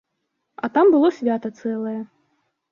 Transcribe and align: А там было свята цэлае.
А 0.55 0.65
там 0.77 0.91
было 0.95 1.13
свята 1.19 1.53
цэлае. 1.61 1.97